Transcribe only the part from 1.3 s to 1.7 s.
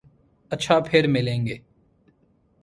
گے۔